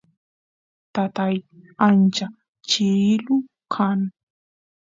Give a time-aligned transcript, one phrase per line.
[0.93, 1.35] tatay
[1.87, 2.27] ancha
[2.69, 3.35] chirilu
[3.73, 3.99] kan